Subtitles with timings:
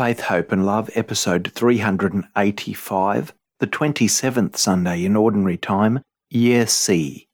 [0.00, 6.00] Faith, Hope and Love, episode 385, the 27th Sunday in Ordinary Time,
[6.30, 7.28] Year C.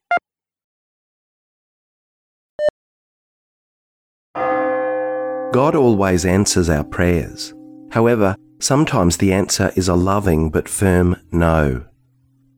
[4.35, 7.55] God always answers our prayers.
[7.93, 11.85] However, sometimes the answer is a loving but firm no.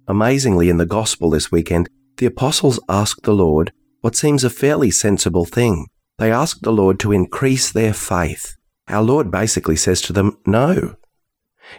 [0.07, 1.87] Amazingly, in the Gospel this weekend,
[2.17, 5.87] the apostles asked the Lord what seems a fairly sensible thing.
[6.17, 8.55] They asked the Lord to increase their faith.
[8.89, 10.96] Our Lord basically says to them, no.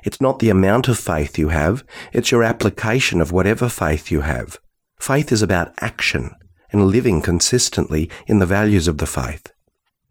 [0.03, 4.21] It's not the amount of faith you have, it's your application of whatever faith you
[4.21, 4.59] have.
[4.99, 6.35] Faith is about action
[6.71, 9.51] and living consistently in the values of the faith.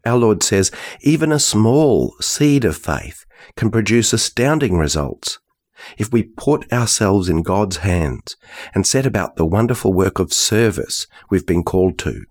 [0.05, 0.71] Our Lord says,
[1.01, 5.39] even a small seed of faith can produce astounding results.
[5.97, 8.35] If we put ourselves in God's hands
[8.73, 12.25] and set about the wonderful work of service we've been called to,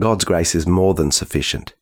[0.00, 1.74] God's grace is more than sufficient.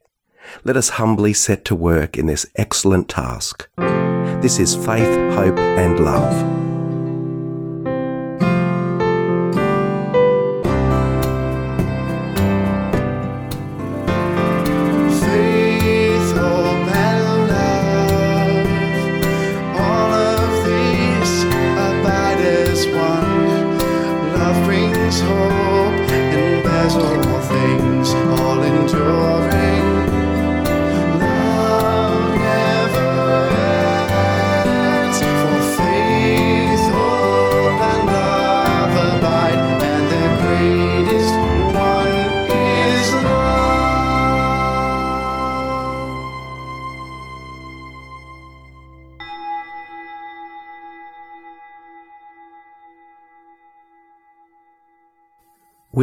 [0.64, 3.68] Let us humbly set to work in this excellent task.
[3.76, 6.32] This is faith, hope, and love.
[15.20, 16.88] Faith, hope,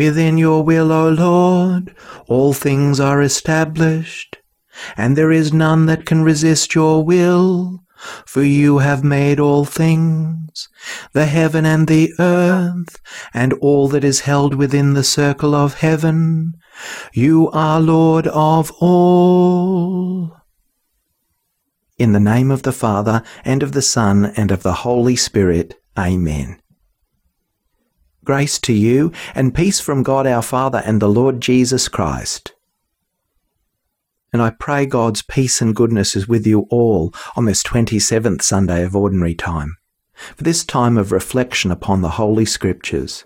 [0.06, 1.95] Within your will, O Lord,
[2.28, 4.38] all things are established,
[4.95, 7.80] and there is none that can resist your will.
[8.28, 10.70] For you have made all things,
[11.14, 13.02] the heaven and the earth,
[13.34, 16.53] and all that is held within the circle of heaven.
[17.12, 20.38] You are Lord of all.
[21.97, 25.81] In the name of the Father, and of the Son, and of the Holy Spirit.
[25.97, 26.59] Amen.
[28.25, 32.53] Grace to you, and peace from God our Father and the Lord Jesus Christ.
[34.34, 38.84] And I pray God's peace and goodness is with you all on this 27th Sunday
[38.84, 39.78] of Ordinary Time,
[40.16, 43.25] for this time of reflection upon the Holy Scriptures.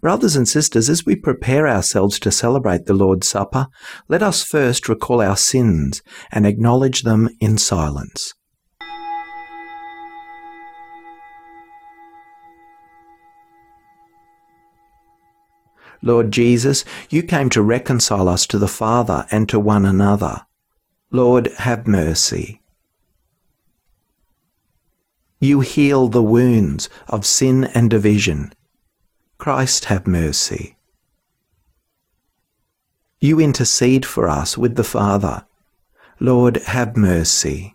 [0.00, 3.66] Brothers and sisters, as we prepare ourselves to celebrate the Lord's Supper,
[4.08, 6.02] let us first recall our sins
[6.32, 8.32] and acknowledge them in silence.
[16.02, 20.46] Lord Jesus, you came to reconcile us to the Father and to one another.
[21.10, 22.60] Lord, have mercy.
[25.40, 28.52] You heal the wounds of sin and division.
[29.38, 30.76] Christ, have mercy.
[33.20, 35.46] You intercede for us with the Father.
[36.18, 37.74] Lord, have mercy.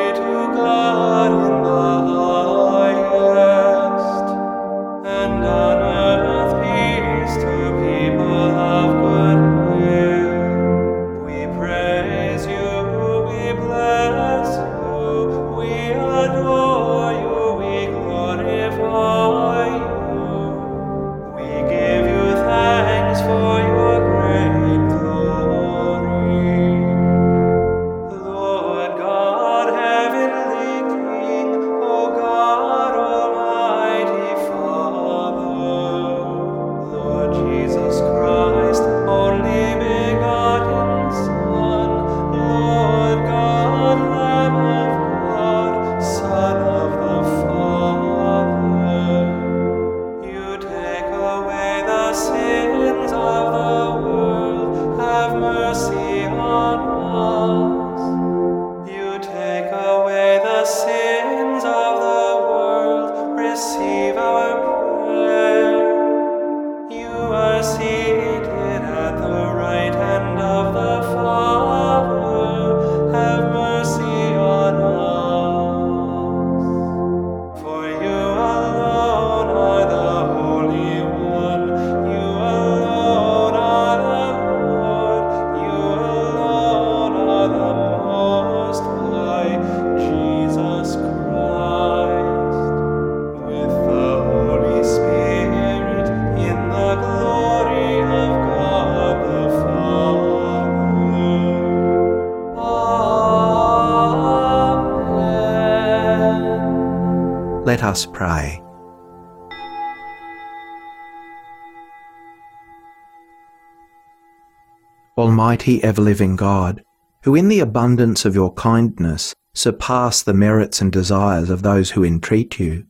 [115.61, 116.83] Almighty ever living God,
[117.23, 122.03] who in the abundance of your kindness surpass the merits and desires of those who
[122.03, 122.87] entreat you,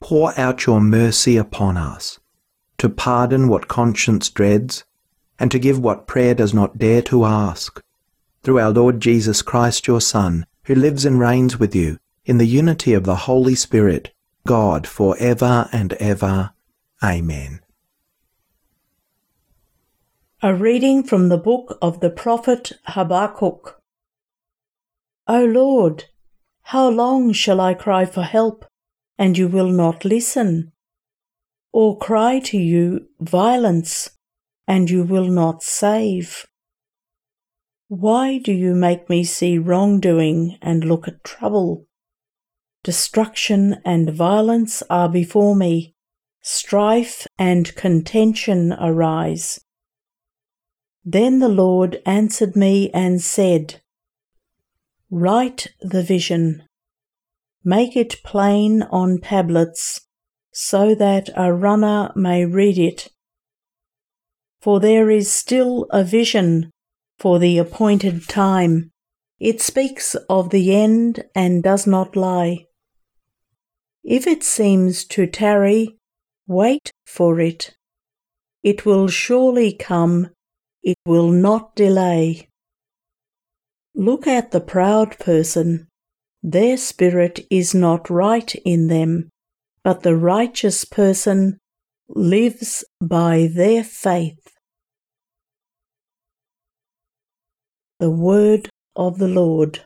[0.00, 2.18] pour out your mercy upon us,
[2.78, 4.84] to pardon what conscience dreads,
[5.38, 7.82] and to give what prayer does not dare to ask.
[8.42, 12.46] Through our Lord Jesus Christ, your Son, who lives and reigns with you in the
[12.46, 14.10] unity of the Holy Spirit,
[14.46, 16.52] God, for ever and ever.
[17.02, 17.60] Amen.
[20.46, 23.80] A reading from the book of the prophet Habakkuk.
[25.26, 26.04] O Lord,
[26.64, 28.66] how long shall I cry for help,
[29.16, 30.72] and you will not listen?
[31.72, 34.10] Or cry to you violence,
[34.68, 36.44] and you will not save?
[37.88, 41.86] Why do you make me see wrongdoing and look at trouble?
[42.82, 45.94] Destruction and violence are before me,
[46.42, 49.63] strife and contention arise.
[51.04, 53.82] Then the Lord answered me and said,
[55.10, 56.64] Write the vision,
[57.62, 60.00] make it plain on tablets,
[60.52, 63.08] so that a runner may read it.
[64.60, 66.70] For there is still a vision
[67.18, 68.90] for the appointed time.
[69.38, 72.66] It speaks of the end and does not lie.
[74.02, 75.98] If it seems to tarry,
[76.46, 77.74] wait for it.
[78.62, 80.30] It will surely come,
[80.84, 82.48] it will not delay.
[83.94, 85.88] Look at the proud person.
[86.42, 89.30] Their spirit is not right in them,
[89.82, 91.58] but the righteous person
[92.08, 94.52] lives by their faith.
[97.98, 99.80] The word of the Lord.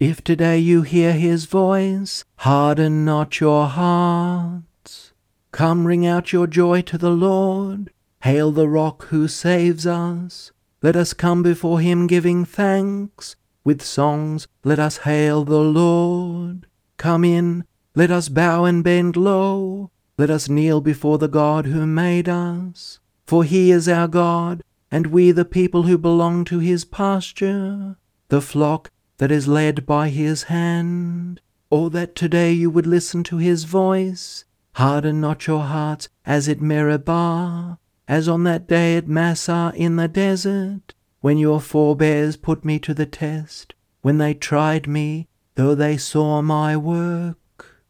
[0.00, 5.12] If today you hear his voice, harden not your hearts.
[5.50, 7.90] Come ring out your joy to the Lord.
[8.22, 10.52] Hail the rock who saves us.
[10.82, 13.36] Let us come before him giving thanks.
[13.64, 16.66] With songs let us hail the Lord.
[16.96, 19.90] Come in, let us bow and bend low.
[20.16, 22.98] Let us kneel before the God who made us.
[23.26, 27.96] For he is our God, and we the people who belong to his pasture,
[28.28, 31.40] the flock that is led by his hand.
[31.70, 34.44] Oh, that today you would listen to his voice.
[34.74, 37.78] Harden not your hearts as at Meribah,
[38.08, 42.94] as on that day at Massa in the desert, when your forebears put me to
[42.94, 47.84] the test, when they tried me, though they saw my work.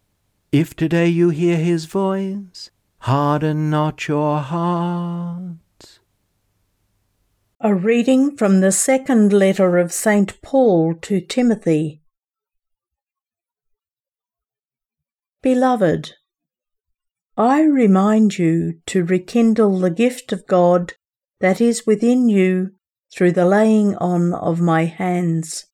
[0.50, 2.70] If today you hear his voice,
[3.00, 6.00] harden not your hearts.
[7.60, 10.40] A reading from the second letter of St.
[10.42, 12.02] Paul to Timothy.
[15.42, 16.14] Beloved,
[17.38, 20.94] I remind you to rekindle the gift of God
[21.38, 22.72] that is within you
[23.14, 25.66] through the laying on of my hands.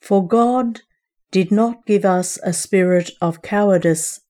[0.00, 0.82] For God
[1.32, 4.20] did not give us a spirit of cowardice,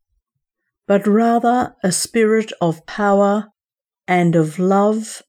[0.86, 3.48] but rather a spirit of power
[4.08, 5.20] and of love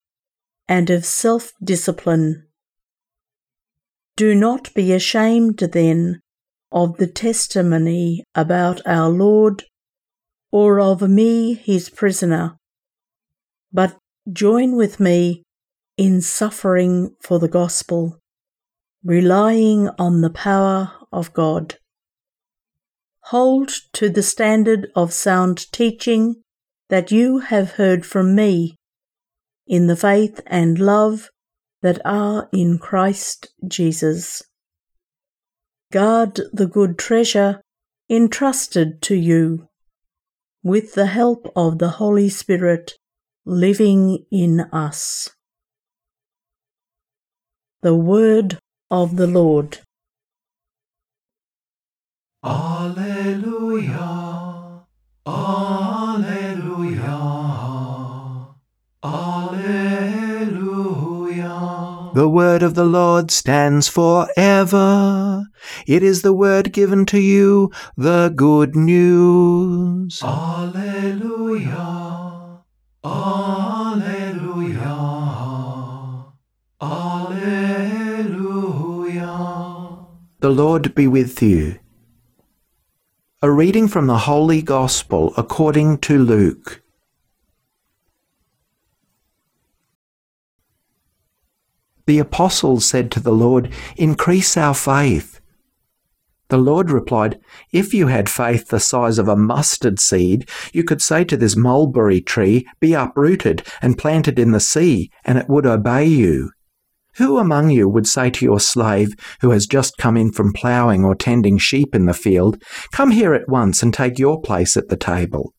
[0.66, 2.48] and of self discipline.
[4.16, 6.22] Do not be ashamed then
[6.72, 9.66] of the testimony about our Lord
[10.52, 12.58] or of me, his prisoner,
[13.72, 13.98] but
[14.32, 15.44] join with me
[15.98, 18.20] in suffering for the gospel,
[19.04, 21.76] relying on the power of God.
[23.26, 26.44] Hold to the standard of sound teaching
[26.90, 28.76] that you have heard from me
[29.66, 31.30] in the faith and love
[31.82, 34.44] that are in Christ Jesus.
[35.92, 37.62] Guard the good treasure
[38.10, 39.68] entrusted to you
[40.68, 42.98] with the help of the Holy Spirit
[43.46, 45.30] living in us.
[47.82, 48.60] The Word
[48.92, 49.80] of the Lord.
[52.44, 53.98] Alleluia.
[55.26, 55.67] Alleluia.
[62.18, 65.46] The word of the Lord stands forever.
[65.86, 70.24] It is the word given to you, the good news.
[70.24, 71.78] Alleluia.
[73.06, 74.98] Alleluia.
[76.82, 77.78] Alleluia.
[80.40, 81.78] The Lord be with you.
[83.44, 86.82] A reading from the Holy Gospel according to Luke.
[92.08, 95.42] The apostles said to the Lord, Increase our faith.
[96.48, 97.38] The Lord replied,
[97.74, 101.58] If you had faith the size of a mustard seed, you could say to this
[101.58, 106.52] mulberry tree, Be uprooted and planted in the sea, and it would obey you.
[107.18, 111.04] Who among you would say to your slave, who has just come in from ploughing
[111.04, 114.88] or tending sheep in the field, Come here at once and take your place at
[114.88, 115.54] the table?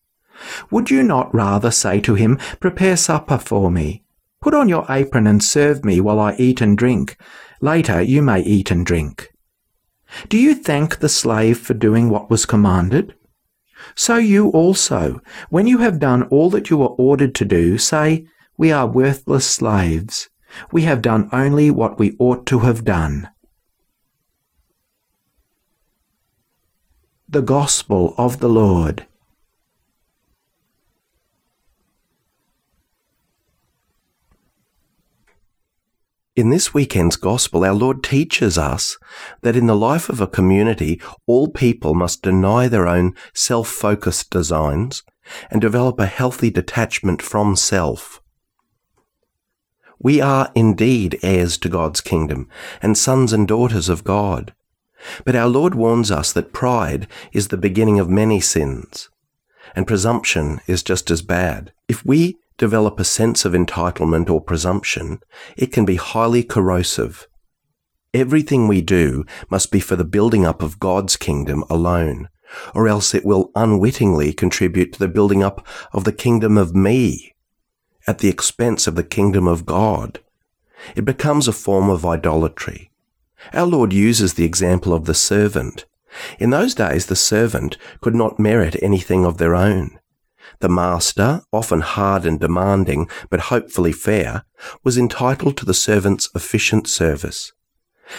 [0.71, 4.03] Would you not rather say to him, Prepare supper for me?
[4.41, 7.17] Put on your apron and serve me while I eat and drink.
[7.61, 9.33] Later you may eat and drink.
[10.29, 13.15] Do you thank the slave for doing what was commanded?
[13.95, 18.27] So you also, when you have done all that you were ordered to do, say,
[18.57, 20.29] We are worthless slaves.
[20.73, 23.29] We have done only what we ought to have done.
[27.29, 29.07] The Gospel of the Lord.
[36.39, 38.97] In this weekend's Gospel, our Lord teaches us
[39.43, 44.31] that in the life of a community, all people must deny their own self focused
[44.31, 45.03] designs
[45.51, 48.23] and develop a healthy detachment from self.
[49.99, 52.49] We are indeed heirs to God's kingdom
[52.81, 54.55] and sons and daughters of God.
[55.25, 59.09] But our Lord warns us that pride is the beginning of many sins,
[59.75, 61.73] and presumption is just as bad.
[61.89, 65.21] If we develop a sense of entitlement or presumption,
[65.57, 67.27] it can be highly corrosive.
[68.13, 72.29] Everything we do must be for the building up of God's kingdom alone,
[72.75, 77.35] or else it will unwittingly contribute to the building up of the kingdom of me
[78.07, 80.21] at the expense of the kingdom of God.
[80.97, 82.91] It becomes a form of idolatry.
[83.53, 85.85] Our Lord uses the example of the servant.
[86.39, 89.98] In those days, the servant could not merit anything of their own.
[90.61, 94.45] The master, often hard and demanding, but hopefully fair,
[94.83, 97.53] was entitled to the servant's efficient service.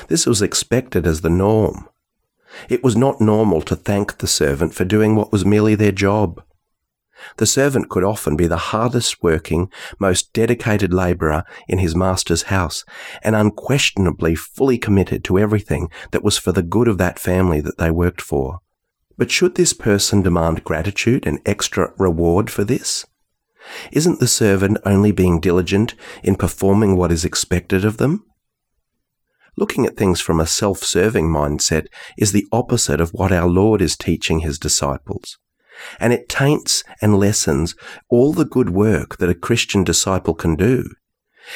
[0.08, 1.89] This was expected as the norm.
[2.69, 6.41] It was not normal to thank the servant for doing what was merely their job.
[7.36, 9.69] The servant could often be the hardest working,
[10.00, 12.86] most dedicated labourer in his master's house,
[13.22, 17.77] and unquestionably fully committed to everything that was for the good of that family that
[17.77, 18.62] they worked for.
[19.19, 23.05] But should this person demand gratitude and extra reward for this?
[23.91, 28.25] Isn't the servant only being diligent in performing what is expected of them?
[29.57, 33.81] Looking at things from a self serving mindset is the opposite of what our Lord
[33.81, 35.38] is teaching his disciples
[35.99, 37.75] and it taints and lessens
[38.09, 40.89] all the good work that a Christian disciple can do.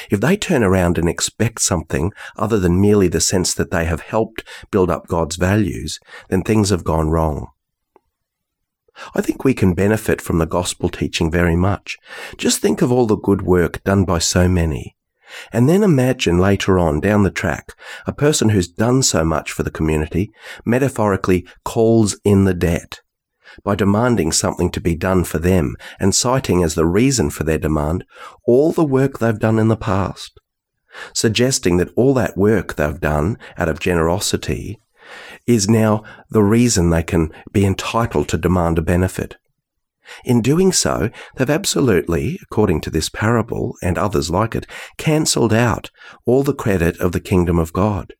[0.09, 4.01] If they turn around and expect something other than merely the sense that they have
[4.01, 7.47] helped build up God's values, then things have gone wrong.
[9.15, 11.97] I think we can benefit from the gospel teaching very much.
[12.37, 14.95] Just think of all the good work done by so many.
[15.51, 17.73] And then imagine later on down the track
[18.05, 20.31] a person who's done so much for the community
[20.65, 23.01] metaphorically calls in the debt
[23.63, 27.57] by demanding something to be done for them and citing as the reason for their
[27.57, 28.03] demand
[28.45, 30.39] all the work they've done in the past,
[31.13, 34.79] suggesting that all that work they've done out of generosity
[35.45, 39.37] is now the reason they can be entitled to demand a benefit.
[40.25, 45.91] In doing so, they've absolutely, according to this parable and others like it, cancelled out
[46.25, 48.13] all the credit of the kingdom of God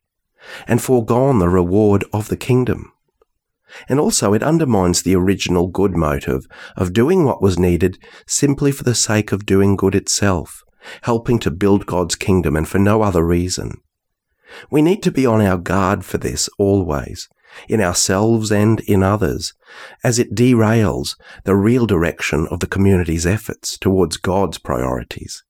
[0.66, 2.92] and foregone the reward of the kingdom.
[3.88, 8.84] And also it undermines the original good motive of doing what was needed simply for
[8.84, 10.62] the sake of doing good itself,
[11.02, 13.80] helping to build God's kingdom and for no other reason.
[14.70, 17.28] We need to be on our guard for this always,
[17.68, 19.54] in ourselves and in others,
[20.02, 25.42] as it derails the real direction of the community's efforts towards God's priorities.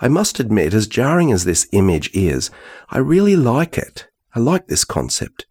[0.00, 2.50] I must admit, as jarring as this image is,
[2.90, 4.08] I really like it.
[4.34, 5.46] I like this concept.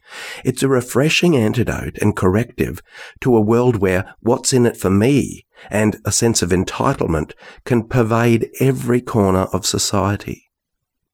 [0.46, 2.82] It's a refreshing antidote and corrective
[3.22, 7.34] to a world where what's in it for me and a sense of entitlement
[7.66, 10.49] can pervade every corner of society.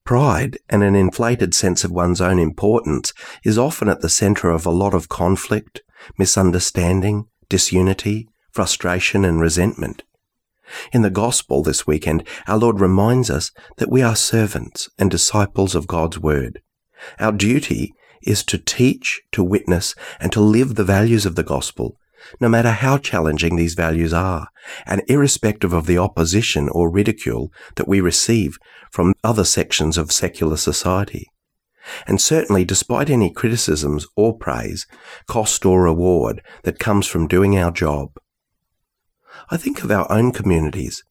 [0.05, 3.11] Pride and an inflated sense of one's own importance
[3.43, 5.81] is often at the center of a lot of conflict,
[6.15, 10.03] misunderstanding, disunity, frustration and resentment.
[10.93, 15.73] In the gospel this weekend, our Lord reminds us that we are servants and disciples
[15.73, 16.61] of God's word.
[17.19, 21.97] Our duty is to teach, to witness, and to live the values of the gospel,
[22.39, 24.47] no matter how challenging these values are,
[24.85, 28.57] and irrespective of the opposition or ridicule that we receive
[28.91, 31.27] from other sections of secular society.
[32.07, 34.87] And certainly, despite any criticisms or praise,
[35.27, 38.11] cost or reward that comes from doing our job.
[39.49, 41.03] I think of our own communities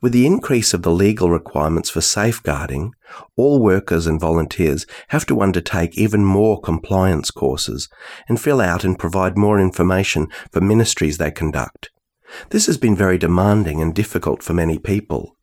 [0.00, 2.94] With the increase of the legal requirements for safeguarding,
[3.36, 7.88] all workers and volunteers have to undertake even more compliance courses
[8.28, 11.90] and fill out and provide more information for ministries they conduct.
[12.50, 15.36] This has been very demanding and difficult for many people,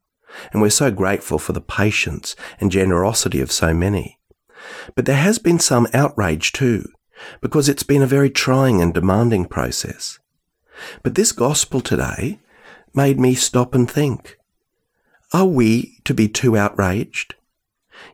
[0.51, 4.19] and we're so grateful for the patience and generosity of so many.
[4.95, 6.87] But there has been some outrage too,
[7.41, 10.19] because it's been a very trying and demanding process.
[11.03, 12.39] But this gospel today
[12.99, 14.37] made me stop and think.
[15.31, 17.35] Are we to be too outraged?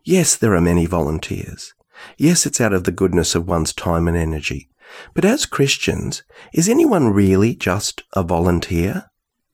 [0.04, 1.74] Yes, there are many volunteers.
[2.20, 4.70] Yes, it's out of the goodness of one's time and energy.
[5.16, 6.22] But as Christians,
[6.54, 9.10] is anyone really just a volunteer?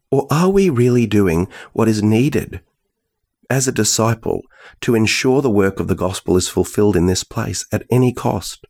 [0.10, 2.60] Or are we really doing what is needed
[3.50, 4.42] as a disciple
[4.82, 8.66] to ensure the work of the gospel is fulfilled in this place at any cost?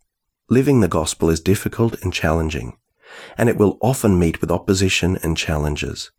[0.48, 2.78] Living the gospel is difficult and challenging,
[3.36, 6.12] and it will often meet with opposition and challenges.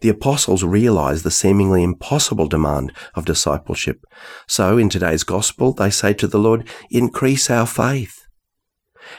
[0.00, 4.04] The apostles realize the seemingly impossible demand of discipleship.
[4.46, 8.26] So in today's gospel, they say to the Lord, increase our faith.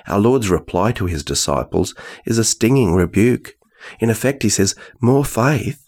[0.08, 1.96] Our Lord's reply to his disciples
[2.26, 3.56] is a stinging rebuke.
[4.00, 5.84] In effect, he says, more faith?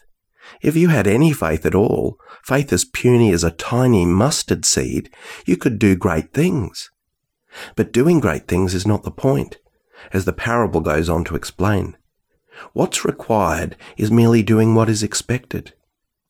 [0.61, 5.09] If you had any faith at all, faith as puny as a tiny mustard seed,
[5.45, 6.89] you could do great things.
[7.75, 9.57] But doing great things is not the point,
[10.13, 11.97] as the parable goes on to explain.
[12.73, 15.73] What's required is merely doing what is expected.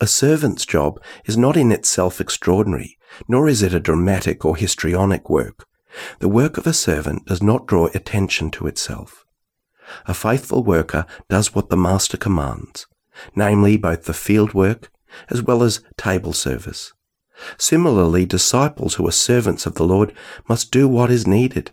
[0.01, 2.97] A servant's job is not in itself extraordinary,
[3.27, 5.65] nor is it a dramatic or histrionic work.
[6.19, 9.25] The work of a servant does not draw attention to itself.
[10.05, 12.85] A faithful worker does what the master commands,
[13.35, 14.91] namely both the field work
[15.29, 16.93] as well as table service.
[17.57, 20.13] Similarly, disciples who are servants of the Lord
[20.47, 21.71] must do what is needed,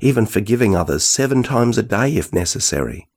[0.00, 3.08] even forgiving others seven times a day if necessary.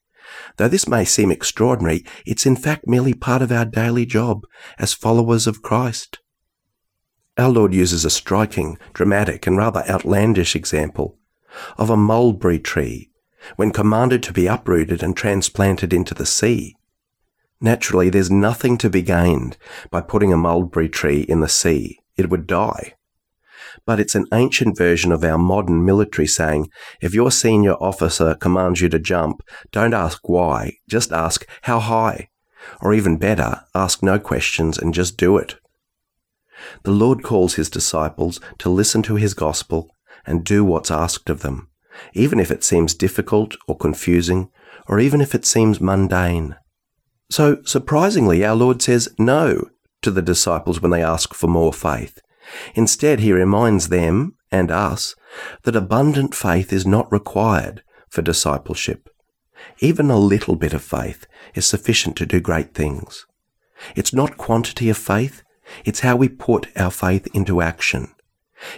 [0.60, 4.46] Though this may seem extraordinary, it's in fact merely part of our daily job
[4.78, 6.20] as followers of Christ.
[7.38, 11.18] Our Lord uses a striking, dramatic, and rather outlandish example
[11.78, 13.10] of a mulberry tree
[13.56, 16.76] when commanded to be uprooted and transplanted into the sea.
[17.62, 19.56] Naturally, there's nothing to be gained
[19.90, 22.02] by putting a mulberry tree in the sea.
[22.18, 22.96] It would die.
[23.86, 26.70] But it's an ancient version of our modern military saying,
[27.02, 32.30] if your senior officer commands you to jump, don't ask why, just ask how high.
[32.82, 35.56] Or even better, ask no questions and just do it.
[36.84, 39.90] The Lord calls his disciples to listen to his gospel
[40.26, 41.70] and do what's asked of them,
[42.14, 44.50] even if it seems difficult or confusing,
[44.88, 46.56] or even if it seems mundane.
[47.30, 49.70] So, surprisingly, our Lord says no
[50.02, 52.20] to the disciples when they ask for more faith.
[52.76, 55.16] Instead, he reminds them and us
[55.64, 59.10] that abundant faith is not required for discipleship.
[59.80, 63.26] Even a little bit of faith is sufficient to do great things.
[63.96, 65.44] It's not quantity of faith,
[65.86, 68.14] it's how we put our faith into action.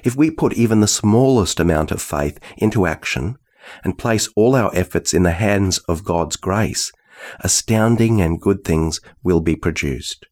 [0.03, 3.37] If we put even the smallest amount of faith into action
[3.83, 6.91] and place all our efforts in the hands of God's grace,
[7.39, 10.25] astounding and good things will be produced.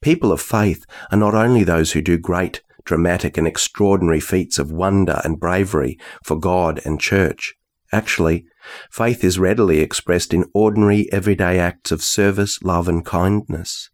[0.00, 4.72] People of faith are not only those who do great, dramatic, and extraordinary feats of
[4.72, 7.54] wonder and bravery for God and church.
[7.92, 8.46] Actually,
[8.90, 13.90] faith is readily expressed in ordinary, everyday acts of service, love, and kindness.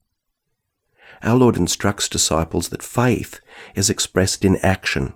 [1.22, 3.40] Our Lord instructs disciples that faith
[3.74, 5.14] is expressed in action,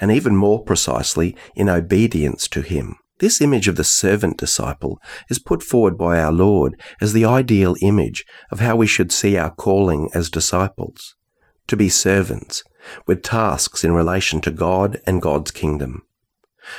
[0.00, 2.96] and even more precisely in obedience to Him.
[3.18, 5.00] This image of the servant disciple
[5.30, 9.36] is put forward by our Lord as the ideal image of how we should see
[9.36, 11.14] our calling as disciples
[11.68, 12.64] to be servants
[13.06, 16.02] with tasks in relation to God and God's kingdom.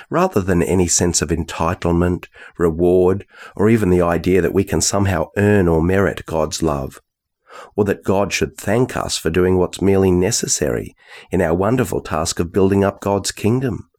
[0.10, 5.28] Rather than any sense of entitlement, reward, or even the idea that we can somehow
[5.38, 7.00] earn or merit God's love,
[7.76, 10.96] or that God should thank us for doing what's merely necessary
[11.32, 13.90] in our wonderful task of building up God's kingdom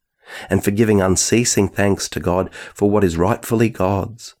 [0.49, 4.35] and for giving unceasing thanks to God for what is rightfully God's.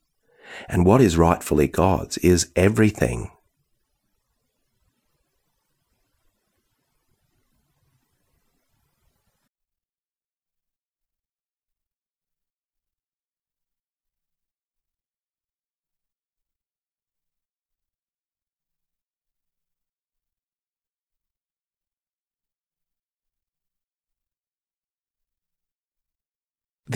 [0.67, 3.31] And what is rightfully God's is everything.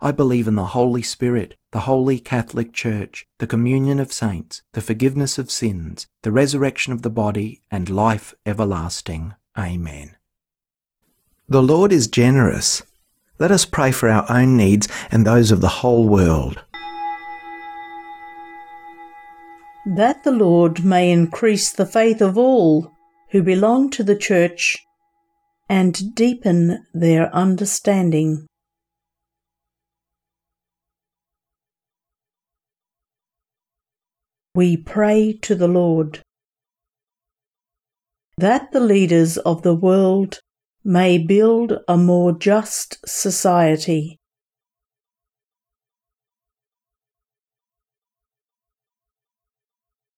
[0.00, 4.80] I believe in the Holy Spirit, the Holy Catholic Church, the communion of saints, the
[4.80, 9.34] forgiveness of sins, the resurrection of the body, and life everlasting.
[9.58, 10.16] Amen.
[11.48, 12.82] The Lord is generous.
[13.38, 16.62] Let us pray for our own needs and those of the whole world.
[19.86, 22.92] that the Lord may increase the faith of all
[23.30, 24.84] who belong to the Church
[25.68, 28.48] and deepen their understanding.
[34.56, 36.22] We pray to the Lord
[38.38, 40.40] that the leaders of the world
[40.82, 44.18] may build a more just society.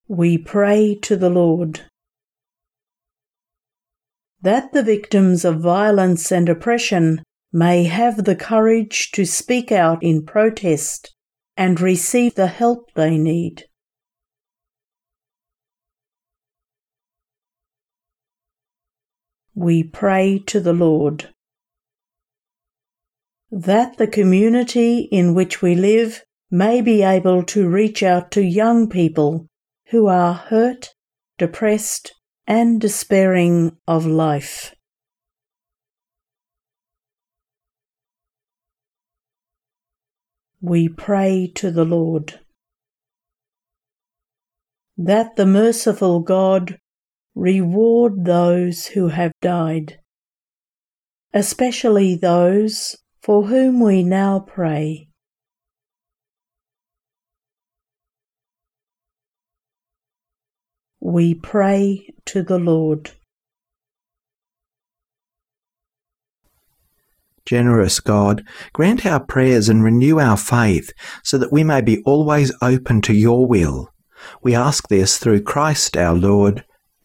[0.06, 1.80] We pray to the Lord
[4.40, 10.24] that the victims of violence and oppression may have the courage to speak out in
[10.24, 11.12] protest
[11.56, 13.67] and receive the help they need.
[19.58, 21.34] We pray to the Lord
[23.50, 28.88] that the community in which we live may be able to reach out to young
[28.88, 29.48] people
[29.88, 30.94] who are hurt,
[31.38, 32.14] depressed,
[32.46, 34.76] and despairing of life.
[40.60, 42.38] We pray to the Lord
[44.96, 46.78] that the merciful God
[47.38, 50.00] reward those who have died,
[51.32, 55.08] especially those for whom we now pray.
[61.00, 63.12] We pray to the Lord.
[67.46, 72.52] Generous God, grant our prayers and renew our faith so that we may be always
[72.60, 73.90] open to your will.
[74.42, 76.64] We ask this through Christ our Lord.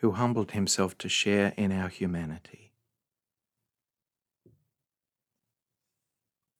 [0.00, 2.72] who humbled himself to share in our humanity.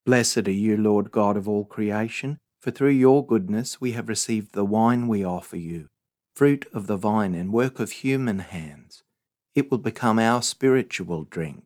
[0.05, 4.53] Blessed are you, Lord God of all creation, for through your goodness we have received
[4.53, 5.89] the wine we offer you,
[6.35, 9.03] fruit of the vine and work of human hands.
[9.55, 11.65] It will become our spiritual drink.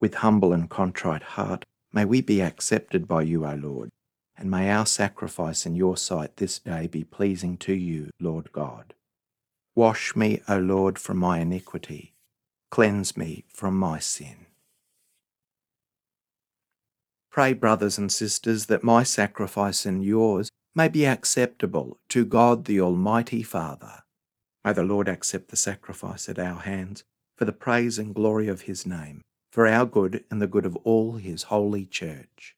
[0.00, 1.64] With humble and contrite heart,
[1.96, 3.88] may we be accepted by you, O Lord,
[4.36, 8.92] and may our sacrifice in your sight this day be pleasing to you, Lord God.
[9.74, 12.12] Wash me, O Lord, from my iniquity,
[12.70, 14.44] cleanse me from my sin.
[17.30, 22.78] Pray, brothers and sisters, that my sacrifice and yours may be acceptable to God the
[22.78, 24.02] Almighty Father.
[24.66, 27.04] May the Lord accept the sacrifice at our hands
[27.38, 29.22] for the praise and glory of his name
[29.56, 32.54] for our good and the good of all his holy church.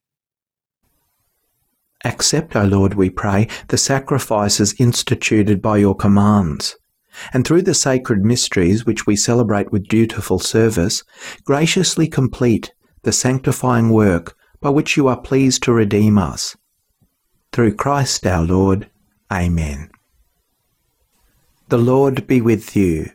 [2.04, 6.74] Accept, O Lord, we pray, the sacrifices instituted by your commands,
[7.32, 11.04] and through the sacred mysteries which we celebrate with dutiful service,
[11.44, 12.72] graciously complete
[13.04, 16.56] the sanctifying work by which you are pleased to redeem us.
[17.52, 18.90] Through Christ our Lord.
[19.32, 19.92] Amen.
[21.68, 23.12] The Lord be with you.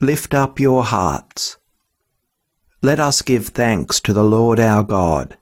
[0.00, 1.56] Lift up your hearts.
[2.82, 5.36] Let us give thanks to the Lord our God.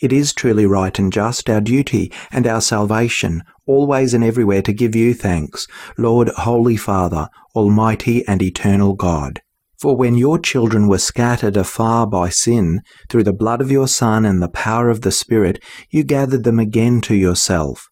[0.00, 4.72] It is truly right and just, our duty and our salvation, always and everywhere to
[4.72, 5.66] give you thanks,
[5.98, 9.42] Lord, Holy Father, Almighty and Eternal God.
[9.76, 14.24] For when your children were scattered afar by sin, through the blood of your Son
[14.24, 17.90] and the power of the Spirit, you gathered them again to yourself,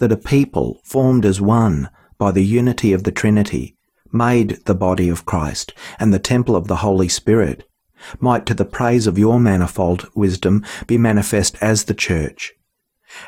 [0.00, 3.76] that a people formed as one by the unity of the Trinity,
[4.12, 7.68] made the body of Christ and the temple of the Holy Spirit,
[8.18, 12.52] might to the praise of your manifold wisdom be manifest as the church.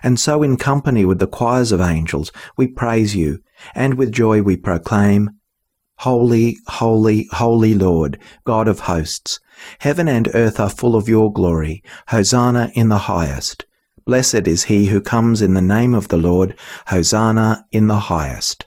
[0.02, 3.40] And so in company with the choirs of angels we praise you,
[3.74, 5.30] and with joy we proclaim,
[5.98, 9.38] Holy, holy, holy Lord, God of hosts,
[9.80, 11.82] heaven and earth are full of your glory.
[12.08, 13.66] Hosanna in the highest.
[14.04, 16.58] Blessed is he who comes in the name of the Lord.
[16.88, 18.66] Hosanna in the highest.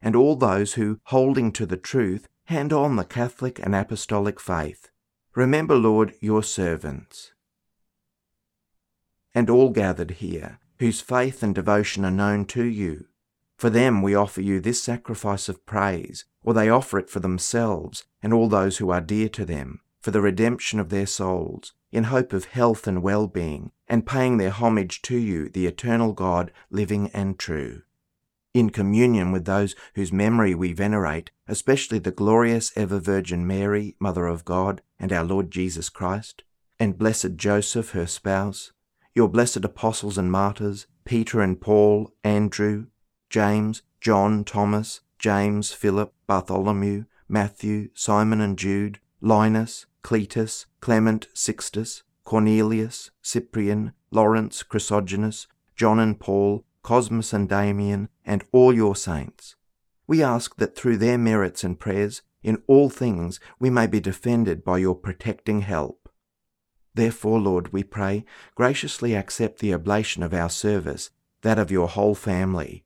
[0.00, 4.90] and all those who, holding to the truth, hand on the Catholic and Apostolic faith.
[5.34, 7.32] Remember, Lord, your servants.
[9.34, 13.06] And all gathered here, whose faith and devotion are known to you.
[13.56, 18.04] For them we offer you this sacrifice of praise, or they offer it for themselves
[18.22, 22.04] and all those who are dear to them, for the redemption of their souls, in
[22.04, 27.10] hope of health and well-being, and paying their homage to you, the eternal God, living
[27.12, 27.82] and true
[28.58, 34.26] in communion with those whose memory we venerate, especially the glorious ever Virgin Mary, Mother
[34.26, 36.42] of God, and our Lord Jesus Christ,
[36.78, 38.72] and blessed Joseph, her spouse,
[39.14, 42.86] your blessed apostles and martyrs, Peter and Paul, Andrew,
[43.30, 53.10] James, John, Thomas, James, Philip, Bartholomew, Matthew, Simon and Jude, Linus, Cletus, Clement, Sixtus, Cornelius,
[53.22, 59.56] Cyprian, Lawrence, Chrysogonus, John and Paul, Cosmas and Damian, and all your saints.
[60.06, 64.64] We ask that through their merits and prayers, in all things we may be defended
[64.64, 66.08] by your protecting help.
[66.94, 71.10] Therefore, Lord, we pray, graciously accept the oblation of our service,
[71.42, 72.84] that of your whole family.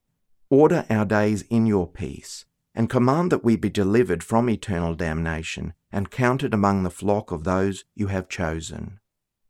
[0.51, 5.73] Order our days in your peace, and command that we be delivered from eternal damnation
[5.91, 8.99] and counted among the flock of those you have chosen.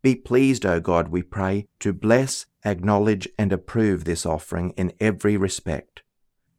[0.03, 5.37] Be pleased, O God, we pray, to bless, acknowledge, and approve this offering in every
[5.37, 6.03] respect.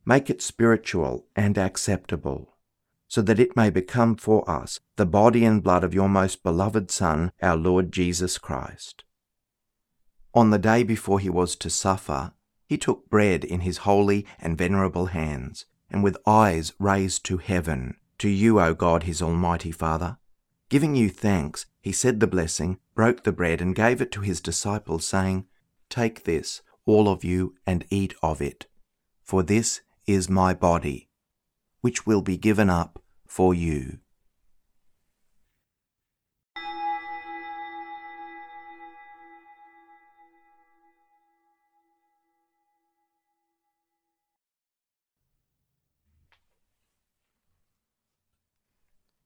[0.06, 2.58] Make it spiritual and acceptable,
[3.08, 6.92] so that it may become for us the body and blood of your most beloved
[6.92, 9.04] Son, our Lord Jesus Christ.
[10.34, 12.34] On the day before he was to suffer,
[12.66, 17.96] he took bread in his holy and venerable hands, and with eyes raised to heaven,
[18.18, 20.18] to you, O God, his almighty Father,
[20.74, 24.42] Giving you thanks, he said the blessing, broke the bread, and gave it to his
[24.42, 25.46] disciples, saying,
[25.93, 28.65] Take this, all of you, and eat of it,
[29.21, 31.08] for this is my body,
[31.82, 33.99] which will be given up for you.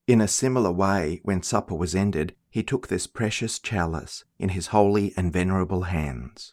[0.06, 4.66] In a similar way, when supper was ended, he took this precious chalice in his
[4.66, 6.52] holy and venerable hands.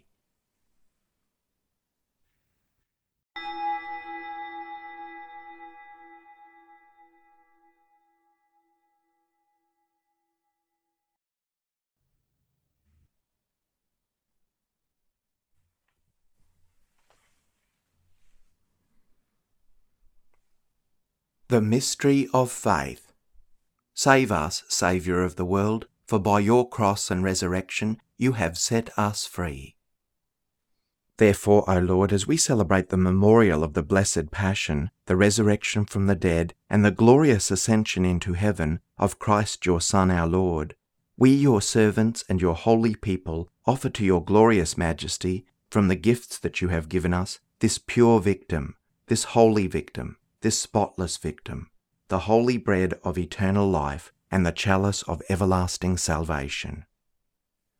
[21.51, 23.11] The Mystery of Faith.
[23.93, 28.97] Save us, Saviour of the world, for by your cross and resurrection you have set
[28.97, 29.75] us free.
[31.17, 36.07] Therefore, O Lord, as we celebrate the memorial of the blessed Passion, the resurrection from
[36.07, 40.77] the dead, and the glorious ascension into heaven of Christ your Son our Lord,
[41.17, 46.39] we, your servants and your holy people, offer to your glorious majesty, from the gifts
[46.39, 48.75] that you have given us, this pure victim,
[49.07, 51.69] this holy victim, this spotless victim,
[52.07, 56.85] the holy bread of eternal life, and the chalice of everlasting salvation.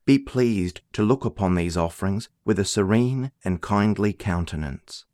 [0.05, 5.05] Be pleased to look upon these offerings with a serene and kindly countenance,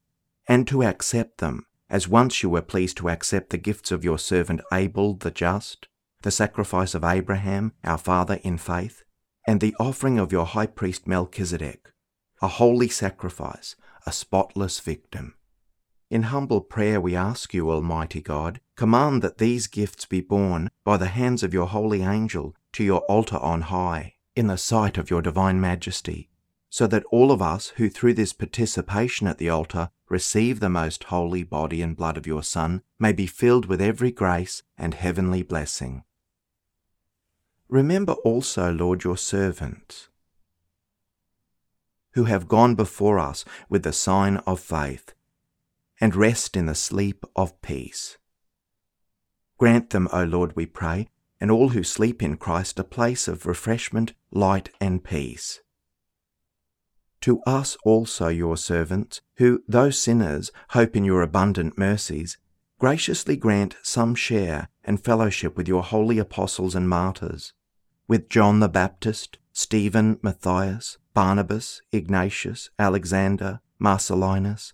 [0.48, 4.18] and to accept them, as once you were pleased to accept the gifts of your
[4.18, 5.88] servant Abel the just,
[6.24, 9.04] the sacrifice of Abraham, our father in faith,
[9.46, 11.92] and the offering of your high priest Melchizedek,
[12.42, 15.37] a holy sacrifice, a spotless victim.
[16.10, 20.96] In humble prayer we ask you, Almighty God, command that these gifts be borne by
[20.96, 25.10] the hands of your holy angel to your altar on high, in the sight of
[25.10, 26.30] your divine majesty,
[26.70, 31.06] so that all of us who through this participation at the altar receive the most
[31.06, 35.44] holy body and blood of your Son may be filled with every grace and heavenly
[35.44, 36.04] blessing.
[37.68, 40.08] Remember also, Lord, your servant,
[42.12, 45.14] who have gone before us with the sign of faith,
[46.00, 48.18] and rest in the sleep of peace.
[49.58, 51.08] Grant them, O Lord, we pray,
[51.40, 55.62] and all who sleep in Christ a place of refreshment, light, and peace.
[57.22, 62.38] To us also, your servants, who, though sinners, hope in your abundant mercies,
[62.80, 67.54] graciously grant some share and fellowship with your holy apostles and martyrs,
[68.08, 74.74] with John the Baptist, Stephen, Matthias, Barnabas, Ignatius, Alexander, Marcellinus,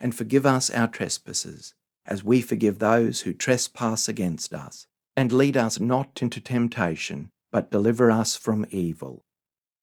[0.00, 1.74] and forgive us our trespasses,
[2.06, 4.86] as we forgive those who trespass against us.
[5.16, 9.24] And lead us not into temptation, but deliver us from evil.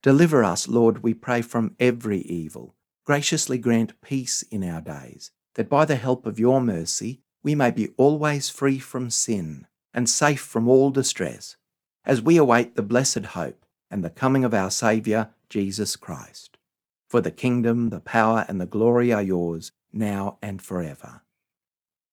[0.01, 2.75] Deliver us, Lord, we pray, from every evil.
[3.05, 7.71] Graciously grant peace in our days, that by the help of your mercy we may
[7.71, 11.57] be always free from sin and safe from all distress,
[12.05, 16.57] as we await the blessed hope and the coming of our Saviour, Jesus Christ.
[17.09, 21.21] For the kingdom, the power, and the glory are yours, now and forever.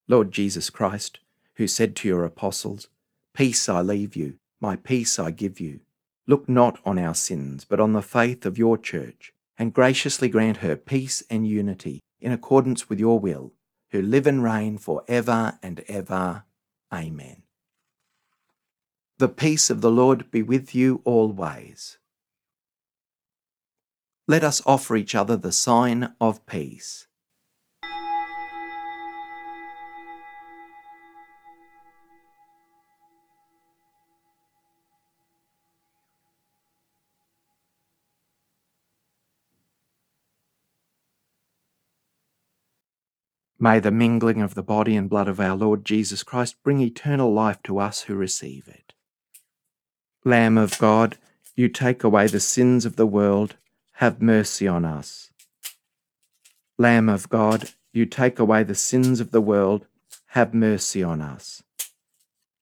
[0.08, 1.20] Lord Jesus Christ,
[1.56, 2.88] who said to your apostles,
[3.34, 5.80] Peace I leave you, my peace I give you.
[6.26, 10.58] Look not on our sins, but on the faith of your church, and graciously grant
[10.58, 13.52] her peace and unity in accordance with your will,
[13.90, 16.44] who live and reign for ever and ever.
[16.92, 17.42] Amen.
[19.18, 21.98] The peace of the Lord be with you always.
[24.26, 27.06] Let us offer each other the sign of peace.
[43.58, 47.32] May the mingling of the body and blood of our Lord Jesus Christ bring eternal
[47.32, 48.92] life to us who receive it.
[50.24, 51.18] Lamb of God,
[51.54, 53.56] you take away the sins of the world,
[53.98, 55.30] have mercy on us.
[56.78, 59.86] Lamb of God, you take away the sins of the world,
[60.28, 61.62] have mercy on us.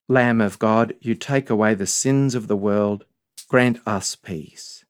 [0.08, 3.06] Lamb of God, you take away the sins of the world,
[3.48, 4.84] grant us peace.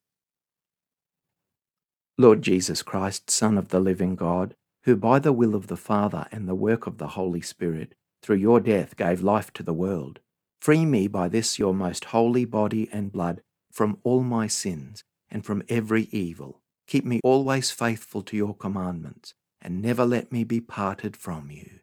[2.18, 6.26] Lord Jesus Christ, Son of the living God, who by the will of the Father
[6.32, 10.20] and the work of the Holy Spirit, through your death gave life to the world,
[10.60, 15.44] free me by this your most holy body and blood from all my sins and
[15.44, 16.60] from every evil.
[16.86, 21.80] Keep me always faithful to your commandments, and never let me be parted from you.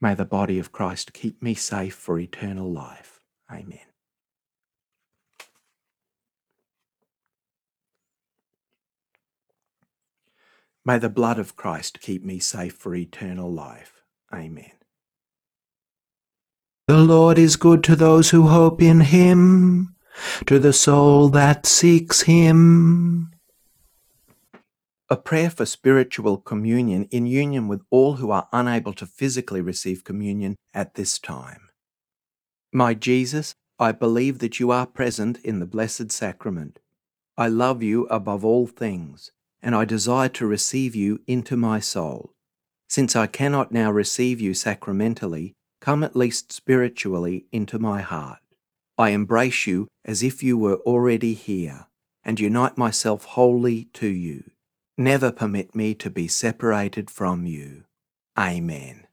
[0.00, 3.20] May the body of Christ keep me safe for eternal life.
[3.50, 3.91] Amen.
[10.84, 14.02] May the blood of Christ keep me safe for eternal life.
[14.34, 14.72] Amen.
[16.88, 19.94] The Lord is good to those who hope in him,
[20.46, 23.30] to the soul that seeks him.
[25.08, 30.02] A prayer for spiritual communion in union with all who are unable to physically receive
[30.02, 31.68] communion at this time.
[32.72, 36.80] My Jesus, I believe that you are present in the Blessed Sacrament.
[37.36, 39.30] I love you above all things
[39.62, 42.32] and I desire to receive you into my soul.
[42.88, 48.40] Since I cannot now receive you sacramentally, come at least spiritually into my heart.
[48.98, 51.86] I embrace you as if you were already here,
[52.24, 54.50] and unite myself wholly to you.
[54.98, 57.84] Never permit me to be separated from you.
[58.38, 59.06] Amen.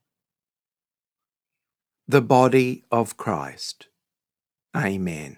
[2.10, 3.88] the body of Christ.
[4.76, 5.38] Amen.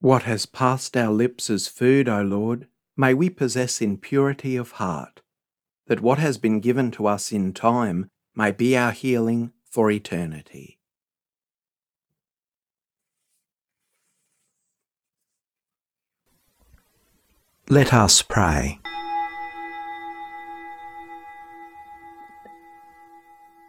[0.00, 4.72] What has passed our lips as food, O Lord, may we possess in purity of
[4.72, 5.22] heart,
[5.86, 10.78] that what has been given to us in time may be our healing for eternity.
[17.68, 18.78] Let us pray.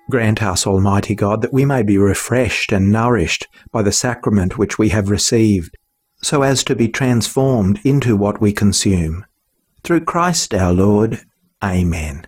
[0.10, 4.78] Grant us, Almighty God, that we may be refreshed and nourished by the sacrament which
[4.78, 5.77] we have received,
[6.22, 9.26] so as to be transformed into what we consume.
[9.84, 11.22] Through Christ our Lord.
[11.64, 12.28] Amen.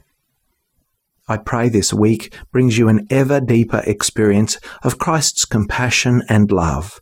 [1.28, 7.00] I pray this week brings you an ever deeper experience of Christ's compassion and love.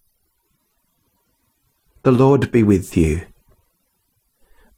[2.04, 3.22] The Lord be with you.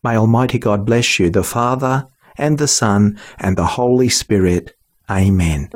[0.03, 2.05] May Almighty God bless you, the Father,
[2.37, 4.75] and the Son, and the Holy Spirit.
[5.09, 5.69] Amen.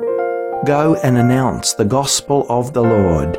[0.64, 3.38] Go and announce the gospel of the Lord.